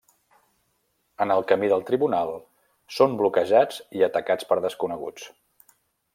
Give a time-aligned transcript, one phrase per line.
[1.25, 2.33] En el camí del tribunal,
[2.97, 5.31] són bloquejats i atacats per desconeguts.